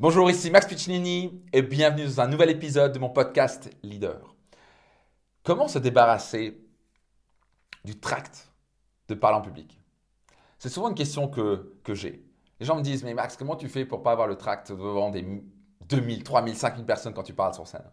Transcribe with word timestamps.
Bonjour, 0.00 0.28
ici 0.28 0.50
Max 0.50 0.66
Piccinini 0.66 1.40
et 1.52 1.62
bienvenue 1.62 2.04
dans 2.04 2.20
un 2.20 2.26
nouvel 2.26 2.50
épisode 2.50 2.90
de 2.90 2.98
mon 2.98 3.10
podcast 3.10 3.70
Leader. 3.84 4.34
Comment 5.44 5.68
se 5.68 5.78
débarrasser 5.78 6.58
du 7.84 8.00
tract 8.00 8.50
de 9.06 9.14
parler 9.14 9.36
en 9.36 9.40
public? 9.40 9.80
C'est 10.58 10.68
souvent 10.68 10.88
une 10.88 10.96
question 10.96 11.28
que, 11.28 11.76
j'ai. 11.90 12.26
Les 12.58 12.66
gens 12.66 12.74
me 12.74 12.82
disent, 12.82 13.04
mais 13.04 13.14
Max, 13.14 13.36
comment 13.36 13.54
tu 13.54 13.68
fais 13.68 13.84
pour 13.84 14.02
pas 14.02 14.10
avoir 14.10 14.26
le 14.26 14.34
tract 14.34 14.72
devant 14.72 15.10
des 15.10 15.24
2000, 15.88 16.24
3000, 16.24 16.56
5000 16.56 16.84
personnes 16.84 17.14
quand 17.14 17.22
tu 17.22 17.32
parles 17.32 17.54
sur 17.54 17.68
scène? 17.68 17.88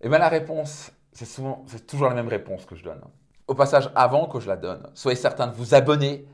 Eh 0.00 0.08
bien 0.08 0.18
la 0.18 0.30
réponse, 0.30 0.90
c'est 1.12 1.86
toujours 1.86 2.08
la 2.08 2.14
même 2.14 2.28
réponse 2.28 2.64
que 2.64 2.76
je 2.76 2.82
donne. 2.82 3.02
Au 3.46 3.54
passage, 3.54 3.90
avant 3.94 4.26
que 4.26 4.40
je 4.40 4.48
la 4.48 4.56
donne, 4.56 4.90
soyez 4.94 5.16
certain 5.16 5.48
de 5.48 5.54
vous 5.54 5.74
abonner 5.74 6.26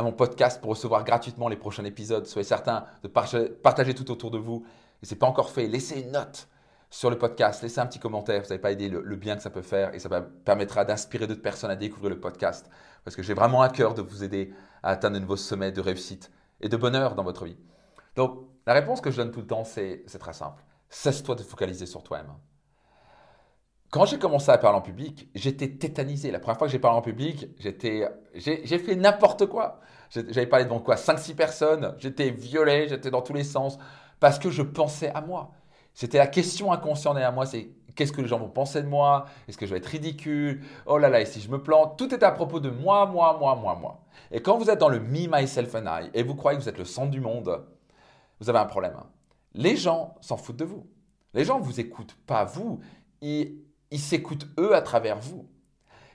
à 0.00 0.02
mon 0.02 0.12
podcast 0.12 0.62
pour 0.62 0.70
recevoir 0.70 1.04
gratuitement 1.04 1.46
les 1.48 1.56
prochains 1.56 1.84
épisodes. 1.84 2.24
Soyez 2.24 2.48
certain 2.48 2.86
de 3.02 3.08
partager 3.08 3.94
tout 3.94 4.10
autour 4.10 4.30
de 4.30 4.38
vous. 4.38 4.64
Et 5.02 5.06
ce 5.06 5.12
n'est 5.12 5.18
pas 5.18 5.26
encore 5.26 5.50
fait, 5.50 5.66
laissez 5.66 6.00
une 6.00 6.12
note 6.12 6.48
sur 6.88 7.10
le 7.10 7.18
podcast, 7.18 7.62
laissez 7.62 7.80
un 7.80 7.86
petit 7.86 7.98
commentaire. 7.98 8.40
Vous 8.40 8.48
n'avez 8.48 8.62
pas 8.62 8.72
idée 8.72 8.88
le, 8.88 9.16
bien 9.16 9.36
que 9.36 9.42
ça 9.42 9.50
peut 9.50 9.60
faire 9.60 9.94
et 9.94 9.98
ça 9.98 10.08
permettra 10.46 10.86
d'inspirer 10.86 11.26
d'autres 11.26 11.42
personnes 11.42 11.70
à 11.70 11.76
découvrir 11.76 12.08
le 12.08 12.18
podcast. 12.18 12.70
Parce 13.04 13.14
que 13.14 13.22
j'ai 13.22 13.34
vraiment 13.34 13.60
à 13.60 13.68
cœur 13.68 13.92
de 13.92 14.00
vous 14.00 14.24
aider 14.24 14.54
à 14.82 14.88
atteindre 14.88 15.16
de 15.16 15.20
nouveaux 15.20 15.36
sommets 15.36 15.70
de 15.70 15.82
réussite 15.82 16.30
et 16.62 16.70
de 16.70 16.78
bonheur 16.78 17.14
dans 17.14 17.24
votre 17.24 17.44
vie. 17.44 17.58
Donc, 18.16 18.48
la 18.66 18.72
réponse 18.72 19.02
que 19.02 19.10
je 19.10 19.18
donne 19.18 19.32
tout 19.32 19.40
le 19.40 19.46
temps, 19.46 19.64
c'est 19.64 20.06
très 20.18 20.32
simple. 20.32 20.64
Cesse-toi 20.88 21.34
de 21.34 21.42
focaliser 21.42 21.84
sur 21.84 22.02
toi-même. 22.02 22.32
Quand 23.90 24.04
j'ai 24.04 24.18
commencé 24.18 24.50
à 24.50 24.58
parler 24.58 24.78
en 24.78 24.82
public, 24.82 25.28
j'étais 25.34 25.68
tétanisé. 25.68 26.30
La 26.30 26.38
première 26.38 26.58
fois 26.58 26.68
que 26.68 26.72
j'ai 26.72 26.78
parlé 26.78 26.96
en 26.96 27.02
public, 27.02 27.48
j'ai 27.58 28.78
fait 28.78 28.96
n'importe 28.96 29.46
quoi. 29.46 29.80
J'avais 30.10 30.46
parlé 30.46 30.64
devant 30.64 30.78
quoi? 30.78 30.94
5-6 30.94 31.34
personnes. 31.34 31.94
J'étais 31.98 32.30
violet, 32.30 32.86
j'étais 32.88 33.10
dans 33.10 33.22
tous 33.22 33.32
les 33.32 33.42
sens 33.42 33.78
parce 34.20 34.38
que 34.38 34.48
je 34.50 34.62
pensais 34.62 35.10
à 35.12 35.20
moi. 35.20 35.50
C'était 35.92 36.18
la 36.18 36.28
question 36.28 36.70
inconsciente 36.72 37.16
à 37.16 37.32
moi, 37.32 37.46
c'est 37.46 37.70
qu'est-ce 37.96 38.12
que 38.12 38.20
les 38.20 38.28
gens 38.28 38.38
vont 38.38 38.48
penser 38.48 38.80
de 38.80 38.86
moi? 38.86 39.26
Est-ce 39.48 39.58
que 39.58 39.66
je 39.66 39.72
vais 39.72 39.78
être 39.78 39.86
ridicule? 39.86 40.62
Oh 40.86 40.98
là 40.98 41.08
là, 41.08 41.20
et 41.20 41.26
si 41.26 41.40
je 41.40 41.50
me 41.50 41.60
plante? 41.60 41.98
Tout 41.98 42.14
est 42.14 42.22
à 42.22 42.30
propos 42.30 42.60
de 42.60 42.70
moi, 42.70 43.06
moi, 43.06 43.36
moi, 43.40 43.56
moi, 43.56 43.74
moi. 43.74 44.04
Et 44.30 44.40
quand 44.40 44.56
vous 44.56 44.70
êtes 44.70 44.78
dans 44.78 44.88
le 44.88 45.00
me, 45.00 45.26
myself 45.28 45.74
and 45.74 45.86
I 45.86 46.10
et 46.14 46.22
vous 46.22 46.36
croyez 46.36 46.56
que 46.56 46.62
vous 46.62 46.68
êtes 46.68 46.78
le 46.78 46.84
centre 46.84 47.10
du 47.10 47.20
monde, 47.20 47.66
vous 48.38 48.48
avez 48.48 48.60
un 48.60 48.66
problème. 48.66 48.94
Les 49.54 49.76
gens 49.76 50.14
s'en 50.20 50.36
foutent 50.36 50.56
de 50.56 50.64
vous. 50.64 50.86
Les 51.34 51.44
gens 51.44 51.58
ne 51.58 51.64
vous 51.64 51.80
écoutent 51.80 52.16
pas 52.26 52.44
vous, 52.44 52.80
ils, 53.20 53.58
ils 53.90 54.00
s'écoutent 54.00 54.46
eux 54.58 54.74
à 54.74 54.82
travers 54.82 55.18
vous. 55.18 55.48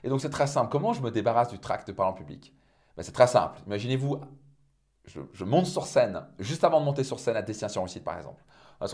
Et 0.02 0.08
donc 0.08 0.20
c'est 0.20 0.30
très 0.30 0.46
simple. 0.46 0.70
Comment 0.70 0.92
je 0.92 1.02
me 1.02 1.10
débarrasse 1.10 1.48
du 1.48 1.58
tract 1.58 1.88
de 1.88 1.92
parler 1.92 2.12
en 2.12 2.14
public? 2.14 2.54
Ben, 2.96 3.02
C'est 3.02 3.12
très 3.12 3.26
simple. 3.26 3.60
Imaginez-vous, 3.66 4.20
je, 5.04 5.44
monte 5.44 5.66
sur 5.66 5.86
scène, 5.86 6.26
juste 6.38 6.64
avant 6.64 6.80
de 6.80 6.84
monter 6.84 7.04
sur 7.04 7.18
scène 7.18 7.36
à 7.36 7.42
Destination 7.42 7.82
Réussite 7.82 8.04
par 8.04 8.16
exemple, 8.16 8.42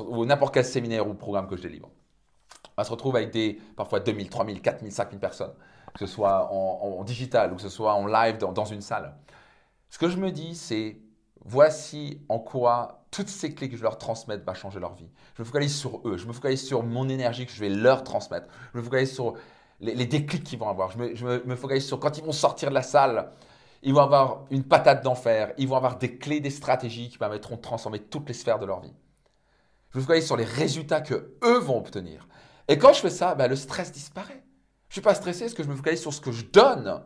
ou 0.01 0.25
n'importe 0.25 0.55
quel 0.55 0.65
séminaire 0.65 1.07
ou 1.09 1.15
programme 1.15 1.47
que 1.47 1.57
je 1.57 1.63
délivre. 1.63 1.91
On 2.77 2.85
se 2.85 2.91
retrouve 2.91 3.17
avec 3.17 3.31
des 3.31 3.61
parfois 3.77 4.01
2000, 4.01 4.31
3000, 4.31 4.63
4000, 4.63 4.93
5000 4.93 5.21
personnes, 5.21 5.53
que 5.95 6.07
ce 6.07 6.13
soit 6.13 6.51
en, 6.53 7.03
digital 7.05 7.53
ou 7.53 7.57
que 7.57 7.63
ce 7.63 7.69
soit 7.69 7.95
en 7.95 8.07
live 8.07 8.39
dans 8.39 8.65
une 8.65 8.81
salle. 8.81 9.15
Ce 9.91 9.99
que 9.99 10.09
je 10.09 10.17
me 10.17 10.31
dis, 10.31 10.55
c'est 10.55 10.97
voici 11.45 12.23
en 12.31 12.39
quoi 12.39 13.02
toutes 13.13 13.29
ces 13.29 13.55
clés 13.55 13.69
que 13.69 13.77
je 13.77 13.83
leur 13.83 13.99
transmettre 13.99 14.45
va 14.45 14.55
changer 14.55 14.81
leur 14.81 14.95
vie. 14.95 15.09
Je 15.37 15.43
me 15.43 15.47
focalise 15.47 15.77
sur 15.77 16.01
eux, 16.09 16.17
je 16.17 16.27
me 16.27 16.33
focalise 16.33 16.67
sur 16.67 16.83
mon 16.83 17.09
énergie 17.09 17.47
que 17.47 17.53
je 17.53 17.61
vais 17.61 17.69
leur 17.69 18.03
transmettre, 18.03 18.49
je 18.73 18.79
me 18.79 18.83
focalise 18.83 19.13
sur 19.13 19.35
les, 19.81 20.07
déclics 20.07 20.43
qu'ils 20.43 20.59
vont 20.59 20.69
avoir, 20.69 20.91
je 20.91 20.99
me, 20.99 21.57
focalise 21.57 21.87
sur 21.87 22.01
quand 22.01 22.17
ils 22.17 22.25
vont 22.25 22.33
sortir 22.33 22.71
de 22.71 22.75
la 22.75 22.83
salle, 22.83 23.31
ils 23.83 23.93
vont 23.93 24.01
avoir 24.01 24.47
une 24.51 24.65
patate 24.65 25.05
d'enfer, 25.05 25.53
ils 25.59 25.69
vont 25.69 25.77
avoir 25.77 25.99
des 25.99 26.17
clés, 26.17 26.41
des 26.41 26.51
stratégies 26.51 27.11
qui 27.11 27.19
permettront 27.19 27.57
de 27.57 27.61
transformer 27.61 27.99
toutes 27.99 28.27
les 28.29 28.35
sphères 28.35 28.59
de 28.59 28.67
leur 28.67 28.81
vie. 28.81 28.95
Je 29.91 29.99
me 29.99 30.03
focalise 30.03 30.25
sur 30.25 30.37
les 30.37 30.45
résultats 30.45 31.03
que 31.03 31.35
eux 31.45 31.59
vont 31.59 31.79
obtenir. 31.79 32.27
Et 32.67 32.79
quand 32.79 32.95
je 32.95 33.01
fais 33.01 33.11
ça, 33.11 33.35
ben, 33.35 33.49
le 33.49 33.57
stress 33.57 33.93
disparaît. 33.93 34.43
Je 34.89 34.93
ne 34.93 34.93
suis 34.93 35.01
pas 35.03 35.15
stressé 35.15 35.41
parce 35.45 35.55
que 35.55 35.63
je 35.63 35.69
me 35.69 35.77
focalise 35.77 36.01
sur 36.01 36.15
ce 36.15 36.21
que 36.21 36.33
je 36.33 36.47
donne. 36.47 37.03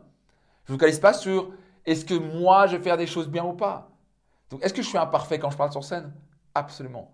Je 0.63 0.71
ne 0.71 0.77
me 0.77 0.79
focalise 0.79 0.99
pas 0.99 1.13
sur 1.13 1.51
est-ce 1.85 2.05
que 2.05 2.13
moi 2.13 2.67
je 2.67 2.77
vais 2.77 2.83
faire 2.83 2.97
des 2.97 3.07
choses 3.07 3.27
bien 3.27 3.43
ou 3.43 3.53
pas. 3.53 3.96
Donc, 4.49 4.63
est-ce 4.63 4.73
que 4.73 4.81
je 4.81 4.87
suis 4.87 4.97
imparfait 4.97 5.39
quand 5.39 5.49
je 5.49 5.57
parle 5.57 5.71
sur 5.71 5.83
scène? 5.83 6.13
Absolument. 6.55 7.13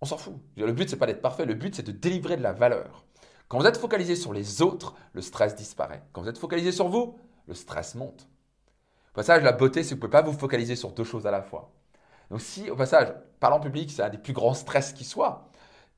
On 0.00 0.06
s'en 0.06 0.16
fout. 0.16 0.34
Le 0.56 0.72
but, 0.72 0.88
c'est 0.88 0.96
pas 0.96 1.06
d'être 1.06 1.22
parfait. 1.22 1.46
Le 1.46 1.54
but, 1.54 1.74
c'est 1.74 1.82
de 1.82 1.92
délivrer 1.92 2.36
de 2.36 2.42
la 2.42 2.52
valeur. 2.52 3.04
Quand 3.48 3.58
vous 3.58 3.66
êtes 3.66 3.76
focalisé 3.76 4.16
sur 4.16 4.32
les 4.32 4.62
autres, 4.62 4.94
le 5.12 5.22
stress 5.22 5.54
disparaît. 5.54 6.02
Quand 6.12 6.22
vous 6.22 6.28
êtes 6.28 6.38
focalisé 6.38 6.72
sur 6.72 6.88
vous, 6.88 7.18
le 7.46 7.54
stress 7.54 7.94
monte. 7.94 8.28
Au 9.12 9.14
passage, 9.14 9.42
la 9.42 9.52
beauté, 9.52 9.82
c'est 9.82 9.90
que 9.90 10.00
vous 10.00 10.06
ne 10.06 10.10
pouvez 10.10 10.22
pas 10.22 10.28
vous 10.28 10.36
focaliser 10.36 10.76
sur 10.76 10.92
deux 10.92 11.04
choses 11.04 11.26
à 11.26 11.30
la 11.30 11.42
fois. 11.42 11.72
Donc, 12.30 12.40
si, 12.40 12.70
au 12.70 12.76
passage, 12.76 13.14
parler 13.40 13.56
en 13.56 13.60
public, 13.60 13.90
c'est 13.90 14.02
un 14.02 14.08
des 14.08 14.18
plus 14.18 14.32
grands 14.32 14.54
stress 14.54 14.92
qui 14.92 15.04
soit, 15.04 15.50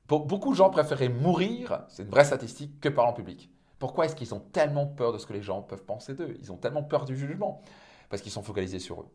beaucoup 0.07 0.51
de 0.51 0.55
gens 0.55 0.69
préféraient 0.69 1.09
mourir, 1.09 1.83
c'est 1.89 2.03
une 2.03 2.09
vraie 2.09 2.25
statistique, 2.25 2.79
que 2.79 2.89
parler 2.89 3.11
en 3.11 3.13
public. 3.13 3.51
Pourquoi 3.79 4.05
est-ce 4.05 4.15
qu'ils 4.15 4.33
ont 4.33 4.39
tellement 4.39 4.87
peur 4.87 5.13
de 5.13 5.17
ce 5.17 5.25
que 5.25 5.33
les 5.33 5.41
gens 5.41 5.61
peuvent 5.61 5.83
penser 5.83 6.13
d'eux? 6.13 6.35
Ils 6.39 6.51
ont 6.51 6.57
tellement 6.57 6.83
peur 6.83 7.05
du 7.05 7.15
jugement 7.15 7.61
Parce 8.09 8.21
qu'ils 8.21 8.31
sont 8.31 8.41
focalisés 8.41 8.79
sur 8.79 9.01
eux. 9.01 9.07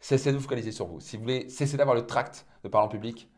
Cessez 0.00 0.30
de 0.30 0.36
vous 0.36 0.42
focaliser 0.42 0.72
sur 0.72 0.86
vous. 0.86 1.00
Si 1.00 1.16
vous 1.16 1.22
voulez 1.22 1.48
cesser 1.48 1.76
d'avoir 1.76 1.96
le 1.96 2.06
tract 2.06 2.46
de 2.62 2.68
parler 2.68 2.86
en 2.86 2.90
public, 2.90 3.28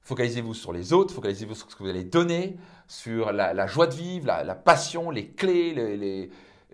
focalisez-vous 0.00 0.54
sur 0.54 0.72
les 0.72 0.92
autres, 0.92 1.12
focalisez-vous 1.14 1.54
sur 1.54 1.70
ce 1.70 1.76
que 1.76 1.82
vous 1.82 1.88
allez 1.88 2.04
donner, 2.04 2.56
sur 2.86 3.32
la, 3.32 3.66
joie 3.66 3.86
de 3.86 3.94
vivre, 3.94 4.26
la, 4.26 4.54
passion, 4.54 5.10
les 5.10 5.28
clés, 5.28 5.74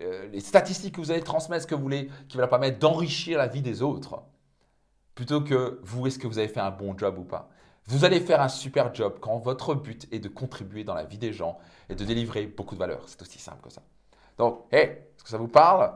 euh, 0.01 0.29
les, 0.31 0.41
statistiques 0.41 0.97
que 0.97 1.01
vous 1.01 1.11
allez 1.11 1.23
transmettre, 1.23 1.63
ce 1.63 1.67
que 1.67 1.75
vous 1.75 1.83
voulez, 1.83 2.11
qui 2.29 2.37
va 2.37 2.49
permettre 2.49 2.79
d'enrichir 2.79 3.39
la 3.39 3.47
vie 3.47 3.63
des 3.63 3.83
autres, 3.83 4.23
plutôt 5.15 5.41
que 5.41 5.81
vous, 5.83 6.07
est-ce 6.07 6.19
que 6.19 6.27
vous 6.27 6.39
avez 6.39 6.49
fait 6.49 6.61
un 6.61 6.71
bon 6.71 6.97
job 6.97 7.19
ou 7.19 7.25
pas. 7.25 7.51
Vous 7.87 8.05
allez 8.05 8.21
faire 8.21 8.41
un 8.41 8.49
super 8.49 8.95
job 8.95 9.19
quand 9.21 9.39
votre 9.39 9.75
but 9.75 10.07
est 10.13 10.21
de 10.21 10.29
contribuer 10.29 10.85
dans 10.85 10.95
la 10.95 11.05
vie 11.05 11.19
des 11.19 11.33
gens 11.33 11.59
et 11.89 11.95
de 11.95 12.05
délivrer 12.05 12.47
beaucoup 12.47 12.75
de 12.75 12.81
valeur. 12.81 13.03
C'est 13.07 13.21
aussi 13.23 13.39
simple 13.39 13.63
que 13.63 13.73
ça. 13.73 13.83
Donc, 14.39 14.65
hey, 14.71 14.85
est-ce 14.85 15.25
que 15.25 15.31
ça 15.31 15.39
vous 15.39 15.49
parle? 15.49 15.93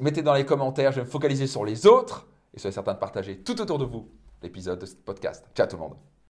Mettez 0.00 0.22
dans 0.22 0.34
les 0.34 0.44
commentaires, 0.44 0.92
je 0.92 1.00
vais 1.00 1.06
me 1.06 1.10
focaliser 1.10 1.46
sur 1.46 1.64
les 1.64 1.86
autres 1.86 2.26
et 2.54 2.58
soyez 2.58 2.72
certain 2.72 2.94
de 2.94 2.98
partager 2.98 3.38
tout 3.38 3.60
autour 3.60 3.78
de 3.78 3.84
vous 3.84 4.08
l'épisode 4.42 4.78
de 4.78 4.86
ce 4.86 4.94
podcast. 4.94 5.44
Ciao 5.54 5.66
tout 5.66 5.76
le 5.76 5.82
monde 5.82 6.17